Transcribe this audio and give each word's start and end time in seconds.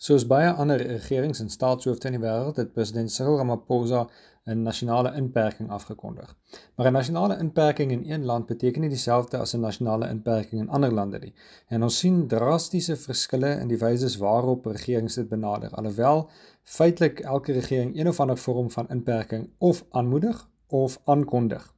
Soos 0.00 0.22
baie 0.24 0.48
ander 0.62 0.80
regerings 0.80 1.42
en 1.42 1.50
staatshoofde 1.52 2.08
in 2.08 2.14
die 2.16 2.22
wêreld 2.22 2.56
het 2.56 2.70
president 2.72 3.12
Cyril 3.12 3.34
Ramaphosa 3.36 4.06
'n 4.48 4.62
nasionale 4.68 5.10
inperking 5.18 5.68
afgekondig. 5.70 6.30
Maar 6.74 6.86
'n 6.86 6.92
nasionale 6.92 7.36
inperking 7.38 7.92
in 7.92 8.10
een 8.10 8.24
land 8.24 8.46
beteken 8.46 8.80
nie 8.80 8.88
dieselfde 8.88 9.38
as 9.38 9.52
'n 9.54 9.60
nasionale 9.60 10.08
inperking 10.08 10.62
in 10.62 10.68
ander 10.68 10.92
lande 10.92 11.18
nie. 11.18 11.34
En 11.68 11.82
ons 11.82 11.98
sien 11.98 12.26
drastiese 12.26 12.96
verskille 12.96 13.50
in 13.60 13.68
die 13.68 13.78
wyse 13.78 14.18
waarop 14.18 14.66
regerings 14.66 15.14
dit 15.14 15.28
benader. 15.28 15.70
Alhoewel 15.70 16.30
feitelik 16.62 17.20
elke 17.20 17.52
regering 17.52 17.98
een 17.98 18.08
of 18.08 18.20
ander 18.20 18.38
vorm 18.38 18.70
van 18.70 18.88
inperking 18.88 19.50
of 19.58 19.84
aanmoedig 19.90 20.48
of 20.66 21.00
aankondig. 21.04 21.74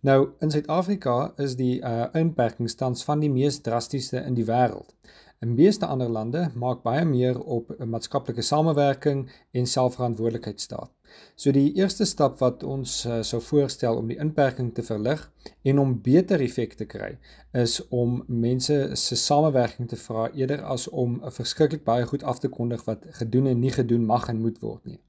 Nou 0.00 0.28
in 0.38 0.50
Suid-Afrika 0.50 1.32
is 1.36 1.56
die 1.56 1.80
uh, 1.80 2.04
inperkingstans 2.12 3.04
van 3.04 3.20
die 3.20 3.30
mees 3.30 3.60
drastiese 3.60 4.16
in 4.16 4.34
die 4.34 4.44
wêreld. 4.44 4.94
In 5.42 5.54
meeste 5.54 5.86
ander 5.86 6.08
lande 6.08 6.42
maak 6.54 6.84
baie 6.84 7.02
meer 7.04 7.38
op 7.40 7.72
maatskaplike 7.82 8.44
samewerking 8.46 9.24
en 9.50 9.64
selfverantwoordelikheid 9.66 10.60
staat. 10.60 10.92
So 11.34 11.50
die 11.50 11.72
eerste 11.74 12.06
stap 12.06 12.38
wat 12.38 12.62
ons 12.62 12.92
uh, 13.06 13.16
sou 13.26 13.40
voorstel 13.42 13.98
om 13.98 14.06
die 14.12 14.18
inperking 14.22 14.70
te 14.76 14.84
verlig 14.86 15.24
en 15.66 15.80
om 15.82 15.96
beter 16.04 16.44
effek 16.46 16.76
te 16.78 16.86
kry, 16.86 17.16
is 17.58 17.80
om 17.90 18.20
mense 18.28 18.76
se 19.02 19.18
samewerking 19.18 19.90
te 19.90 19.98
vra 20.04 20.28
eerder 20.30 20.62
as 20.62 20.86
om 20.88 21.18
'n 21.18 21.34
verskriklik 21.40 21.82
baie 21.90 22.06
goed 22.06 22.22
af 22.22 22.38
te 22.38 22.48
kondig 22.48 22.86
wat 22.86 23.02
gedoen 23.18 23.50
en 23.50 23.60
nie 23.60 23.74
gedoen 23.74 24.06
mag 24.06 24.28
en 24.28 24.40
moet 24.46 24.62
word 24.62 24.86
nie. 24.86 25.00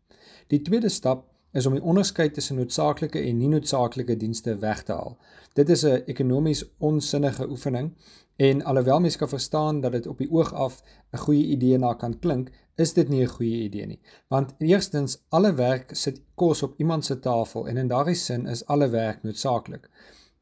Die 0.50 0.62
tweede 0.62 0.90
stap 0.90 1.30
is 1.54 1.66
om 1.66 1.74
die 1.74 1.84
onderskeid 1.84 2.34
tussen 2.34 2.56
noodsaaklike 2.56 3.20
en 3.20 3.38
nie 3.38 3.48
noodsaaklike 3.48 4.18
dienste 4.18 4.58
weg 4.62 4.84
te 4.84 4.94
haal. 4.94 5.18
Dit 5.54 5.70
is 5.70 5.84
'n 5.86 6.04
ekonomies 6.06 6.66
onsinnige 6.78 7.50
oefening 7.50 7.94
en 8.36 8.64
alhoewel 8.64 9.00
mense 9.00 9.18
kan 9.18 9.30
verstaan 9.30 9.82
dat 9.82 9.92
dit 9.92 10.08
op 10.08 10.18
die 10.18 10.32
oog 10.32 10.54
af 10.54 10.82
'n 11.12 11.18
goeie 11.18 11.46
idee 11.46 11.78
na 11.78 11.94
kan 11.94 12.20
klink, 12.20 12.50
is 12.76 12.94
dit 12.94 13.10
nie 13.10 13.22
'n 13.22 13.36
goeie 13.36 13.64
idee 13.64 13.86
nie. 13.86 14.00
Want 14.28 14.54
eerstens, 14.58 15.24
alle 15.30 15.54
werk 15.54 15.96
sit 15.96 16.22
kos 16.36 16.64
op 16.64 16.74
iemand 16.78 17.06
se 17.06 17.20
tafel 17.20 17.68
en 17.68 17.78
in 17.78 17.88
daardie 17.88 18.16
sin 18.16 18.48
is 18.48 18.66
alle 18.66 18.90
werk 18.90 19.24
noodsaaklik. 19.24 19.90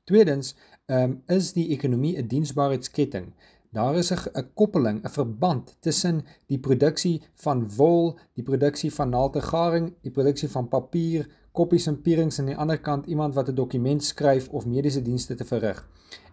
Tweedens, 0.03 0.55
um, 0.85 1.22
is 1.28 1.53
die 1.53 1.67
ekonomie 1.69 2.17
'n 2.17 2.28
diensbaarheidsketting. 2.28 3.33
Daar 3.72 3.95
is 3.95 4.11
'n 4.11 4.47
koppeling, 4.53 5.03
'n 5.03 5.09
verband 5.09 5.75
tussen 5.80 6.25
die 6.47 6.59
produksie 6.59 7.22
van 7.33 7.75
wol, 7.75 8.19
die 8.33 8.44
produksie 8.44 8.94
van 8.94 9.09
naaltegaring, 9.09 9.94
die 10.02 10.11
produksie 10.11 10.50
van 10.50 10.67
papier, 10.67 11.28
koppies 11.52 11.88
en 11.88 12.02
pierings 12.02 12.39
aan 12.39 12.45
die 12.45 12.58
ander 12.58 12.80
kant 12.80 13.05
iemand 13.05 13.33
wat 13.33 13.50
'n 13.50 13.55
dokument 13.55 14.03
skryf 14.03 14.50
of 14.50 14.66
mediese 14.66 15.02
dienste 15.02 15.36
te 15.36 15.45
verrig. 15.45 15.88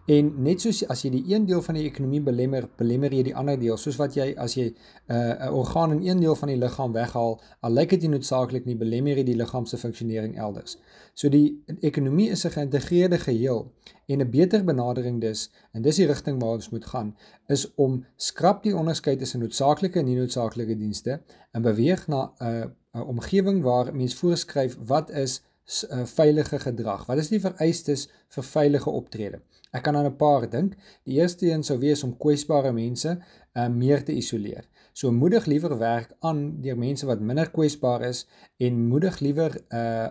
En 0.09 0.29
net 0.41 0.63
soos 0.63 0.79
as 0.89 1.03
jy 1.05 1.09
die 1.13 1.35
een 1.35 1.43
deel 1.45 1.59
van 1.61 1.77
die 1.77 1.83
ekonomie 1.85 2.21
belemmer, 2.25 2.65
belemmer 2.79 3.13
jy 3.13 3.27
die 3.27 3.33
ander 3.37 3.59
deel, 3.61 3.75
soos 3.77 3.99
wat 3.99 4.15
jy 4.17 4.31
as 4.41 4.55
jy 4.57 4.65
'n 4.65 4.73
uh, 5.13 5.49
'n 5.49 5.53
orgaan 5.53 5.91
in 5.91 6.01
een 6.07 6.19
deel 6.23 6.35
van 6.35 6.49
die 6.49 6.57
liggaam 6.57 6.93
weghaal, 6.93 7.37
al 7.61 7.71
lyk 7.71 7.89
dit 7.89 8.01
nie 8.01 8.09
noodsaaklik 8.15 8.65
nie, 8.65 8.75
belemmer 8.75 9.17
jy 9.17 9.23
die 9.23 9.35
liggaam 9.37 9.65
se 9.65 9.77
funksionering 9.77 10.33
elders. 10.37 10.77
So 11.13 11.29
die 11.29 11.61
ekonomie 11.81 12.29
is 12.29 12.45
'n 12.45 12.55
geïntegreerde 12.57 13.19
geheel 13.19 13.71
en 14.07 14.21
'n 14.21 14.29
beter 14.29 14.63
benadering 14.63 15.21
dus, 15.21 15.51
en 15.73 15.81
dis 15.81 15.95
die 15.95 16.07
rigting 16.07 16.41
waar 16.41 16.57
ons 16.57 16.69
moet 16.69 16.85
gaan, 16.85 17.15
is 17.47 17.67
om 17.75 18.05
skrap 18.15 18.63
die 18.63 18.75
onderskeid 18.75 19.19
tussen 19.19 19.39
noodsaaklike 19.39 19.99
en 19.99 20.05
nie 20.05 20.17
noodsaaklike 20.17 20.77
dienste 20.77 21.21
en 21.51 21.61
beweeg 21.61 22.07
na 22.07 22.31
'n 22.39 22.73
uh, 22.95 23.07
omgewing 23.07 23.61
waar 23.61 23.95
mens 23.95 24.15
voorskryf 24.15 24.77
wat 24.85 25.09
is 25.09 25.41
uh, 25.69 26.05
veilige 26.05 26.59
gedrag. 26.59 27.05
Wat 27.05 27.17
is 27.17 27.29
die 27.29 27.41
vereistes 27.43 28.07
vir 28.35 28.43
veilige 28.43 28.89
optrede? 28.89 29.41
Ek 29.71 29.83
kan 29.85 29.95
aan 29.95 30.09
'n 30.09 30.17
paar 30.17 30.49
dink. 30.49 30.75
Die 31.05 31.19
eerste 31.21 31.45
een 31.49 31.63
sou 31.63 31.77
wees 31.79 32.03
om 32.03 32.17
kwesbare 32.17 32.71
mense 32.73 33.17
uh, 33.53 33.67
meer 33.67 34.03
te 34.03 34.13
isoleer. 34.13 34.65
So 34.93 35.11
moedig 35.11 35.45
liewer 35.45 35.77
werk 35.77 36.15
aan 36.19 36.61
deur 36.61 36.77
mense 36.77 37.05
wat 37.05 37.19
minder 37.19 37.51
kwesbaar 37.51 38.01
is 38.01 38.25
en 38.57 38.87
moedig 38.87 39.19
liewer 39.19 39.51
'n 39.69 39.75
uh, 39.75 40.07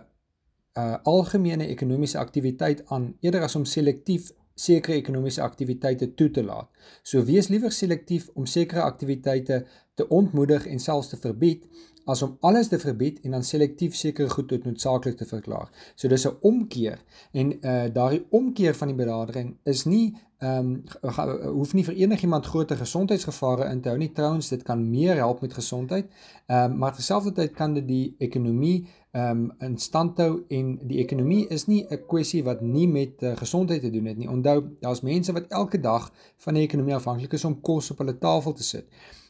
uh, 0.77 0.97
algemene 1.03 1.67
ekonomiese 1.67 2.17
aktiwiteit 2.17 2.83
aan 2.87 3.15
eerder 3.19 3.43
as 3.43 3.55
om 3.55 3.65
selektief 3.65 4.31
sekere 4.59 4.97
ekonomiese 4.99 5.41
aktiwiteite 5.41 6.13
toe 6.19 6.29
te 6.35 6.43
laat. 6.43 6.67
So 7.03 7.23
wees 7.27 7.49
liewer 7.49 7.71
selektief 7.71 8.29
om 8.35 8.45
sekere 8.45 8.81
aktiwiteite 8.81 9.63
te 9.95 10.07
ontmoedig 10.07 10.67
en 10.67 10.79
selfs 10.79 11.13
te 11.13 11.19
verbied 11.21 11.65
as 12.09 12.23
om 12.25 12.37
alles 12.41 12.71
te 12.71 12.79
verbied 12.81 13.19
en 13.25 13.35
dan 13.37 13.43
selektief 13.45 13.95
sekere 13.95 14.29
goed 14.33 14.47
tot 14.49 14.65
noodsaaklik 14.65 15.17
te 15.19 15.27
verklaar. 15.29 15.69
So 15.95 16.07
dis 16.07 16.25
'n 16.25 16.37
omkeer 16.41 16.99
en 17.33 17.53
uh 17.53 17.87
daardie 17.93 18.25
omkeer 18.29 18.75
van 18.75 18.87
die 18.87 18.97
benadering 18.97 19.57
is 19.63 19.85
nie 19.85 20.15
ehm 20.39 20.67
um, 21.03 21.51
hoef 21.53 21.73
nie 21.73 21.83
vir 21.83 21.97
enigiemand 21.99 22.45
groot 22.45 22.71
gesondheidsgevare 22.71 23.65
in 23.73 23.81
te 23.81 23.89
hou 23.89 23.97
nie. 23.99 24.11
Trouens, 24.15 24.47
dit 24.47 24.61
kan 24.63 24.79
meer 24.89 25.19
help 25.19 25.41
met 25.41 25.53
gesondheid. 25.53 26.07
Ehm 26.47 26.71
um, 26.71 26.77
maar 26.77 26.93
terselfdertyd 26.95 27.51
kan 27.57 27.73
dit 27.73 27.87
die 27.87 28.15
ekonomie 28.17 28.87
ehm 29.11 29.43
um, 29.43 29.51
in 29.59 29.77
stand 29.77 30.17
hou 30.17 30.43
en 30.47 30.77
die 30.87 31.01
ekonomie 31.03 31.47
is 31.47 31.67
nie 31.67 31.85
'n 31.89 32.05
kwessie 32.07 32.43
wat 32.43 32.61
nie 32.61 32.87
met 32.87 33.23
uh, 33.23 33.35
gesondheid 33.35 33.81
te 33.81 33.89
doen 33.89 34.05
het 34.05 34.17
nie. 34.17 34.29
Onthou, 34.29 34.63
daar's 34.79 35.01
mense 35.01 35.33
wat 35.33 35.47
elke 35.47 35.79
dag 35.79 36.11
van 36.37 36.53
die 36.53 36.63
ekonomie 36.63 36.95
afhanklik 36.95 37.33
is 37.33 37.45
om 37.45 37.61
kos 37.61 37.91
op 37.91 37.97
hulle 37.97 38.17
tafel 38.17 38.53
te 38.53 38.63
sit. 38.63 38.85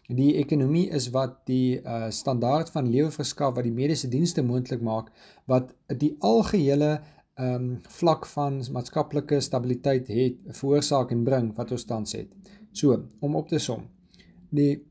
Die 0.07 0.35
ekonomie 0.35 0.89
is 0.89 1.09
wat 1.09 1.45
die 1.45 1.81
uh, 1.81 2.09
standaard 2.09 2.69
van 2.69 2.89
lewe 2.89 3.11
verskaf 3.11 3.55
wat 3.55 3.63
die 3.63 3.73
mediese 3.73 4.07
dienste 4.07 4.41
moontlik 4.41 4.81
maak 4.81 5.11
wat 5.45 5.73
die 5.87 6.15
algehele 6.19 6.99
um, 7.39 7.79
vlak 7.99 8.27
van 8.33 8.59
maatskaplike 8.71 9.39
stabiliteit 9.41 10.07
het 10.11 10.37
veroorsaak 10.59 11.11
en 11.15 11.23
bring 11.23 11.51
wat 11.57 11.71
ons 11.71 11.87
tans 11.87 12.15
het. 12.17 12.29
So, 12.71 12.97
om 13.19 13.35
op 13.35 13.49
te 13.49 13.59
som. 13.59 13.87
Die 14.49 14.83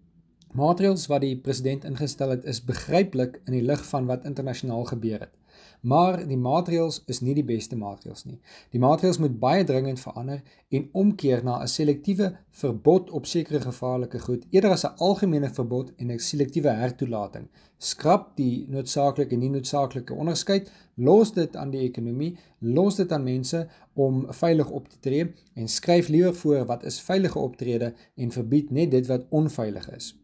maatreëls 0.59 1.07
wat 1.13 1.23
die 1.27 1.37
president 1.37 1.85
ingestel 1.85 2.33
het 2.35 2.47
is 2.49 2.63
begryplik 2.65 3.41
in 3.47 3.59
die 3.59 3.65
lig 3.65 3.85
van 3.91 4.09
wat 4.11 4.25
internasionaal 4.29 4.89
gebeur 4.91 5.27
het. 5.27 5.38
Maar 5.81 6.27
die 6.27 6.37
maatreëls 6.37 7.03
is 7.07 7.21
nie 7.21 7.35
die 7.35 7.45
beste 7.47 7.77
maatreëls 7.77 8.25
nie. 8.25 8.39
Die 8.75 8.81
maatreëls 8.83 9.21
moet 9.23 9.39
baie 9.41 9.65
dringend 9.65 10.01
verander 10.01 10.43
en 10.75 10.89
omkeer 10.93 11.45
na 11.45 11.63
'n 11.63 11.69
selektiewe 11.69 12.37
verbod 12.51 13.11
op 13.11 13.27
sekere 13.27 13.61
gevaarlike 13.61 14.19
goed 14.19 14.47
eerder 14.51 14.71
as 14.71 14.85
'n 14.85 14.97
algemene 14.97 15.51
verbod 15.51 15.93
en 15.97 16.11
'n 16.11 16.19
selektiewe 16.19 16.69
hertoelating. 16.69 17.49
Skrap 17.79 18.37
die 18.37 18.67
noodsaaklike 18.69 19.35
en 19.35 19.41
nie 19.41 19.51
noodsaaklike 19.51 20.15
onderskeid, 20.15 20.71
los 20.95 21.33
dit 21.33 21.57
aan 21.57 21.71
die 21.71 21.81
ekonomie, 21.81 22.37
los 22.59 22.97
dit 22.97 23.13
aan 23.13 23.23
mense 23.23 23.69
om 23.95 24.27
veilig 24.33 24.71
op 24.71 24.89
te 24.89 24.97
tree 25.01 25.33
en 25.55 25.69
skryf 25.69 26.09
liewer 26.09 26.35
voor 26.35 26.67
wat 26.67 26.85
is 26.85 27.01
veilige 27.01 27.39
optrede 27.39 27.95
en 28.17 28.31
verbied 28.31 28.71
net 28.71 28.91
dit 28.91 29.07
wat 29.07 29.27
onveilig 29.29 29.91
is. 29.91 30.15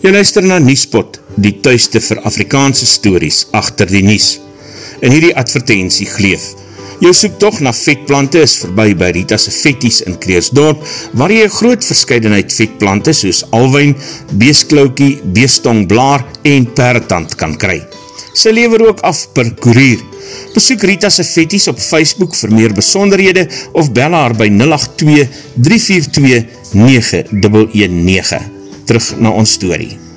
Jy 0.00 0.14
luister 0.14 0.40
na 0.40 0.56
Niespot, 0.56 1.18
die 1.36 1.58
tuiste 1.60 2.00
vir 2.00 2.22
Afrikaanse 2.24 2.86
stories 2.88 3.42
achter 3.52 3.84
die 3.84 4.00
Nies. 4.00 4.38
In 5.04 5.12
hierdie 5.12 5.34
advertentie 5.36 6.06
gleef. 6.08 6.46
Jou 7.04 7.10
soektocht 7.16 7.60
na 7.60 7.74
vetplante 7.76 8.40
is 8.40 8.54
voorbij 8.62 8.94
by 8.96 9.10
Rita's 9.12 9.44
Vetties 9.52 9.98
in 10.08 10.16
Kreersdorp, 10.22 10.80
waar 11.20 11.34
jy 11.34 11.50
groot 11.52 11.84
verscheidenheid 11.84 12.48
vetplante 12.56 13.12
soos 13.16 13.42
alwijn, 13.56 13.92
beesklaukie, 14.40 15.18
beestongblaar 15.36 16.24
en 16.48 16.68
perretand 16.78 17.34
kan 17.40 17.52
kry. 17.60 17.82
Sy 18.32 18.54
lever 18.56 18.86
ook 18.86 19.02
af 19.04 19.26
per 19.36 19.50
koerier. 19.60 20.00
Besoek 20.54 20.86
Rita's 20.88 21.20
Vetties 21.28 21.68
op 21.68 21.82
Facebook 21.82 22.38
vir 22.38 22.54
meer 22.56 22.72
besonderhede 22.72 23.44
of 23.76 23.92
bel 23.92 24.16
haar 24.16 24.32
by 24.38 24.48
082 24.48 25.28
342 25.60 26.48
9119 26.72 28.59
terug 28.90 29.22
na 29.22 29.30
ons 29.30 29.54
story. 29.54 30.09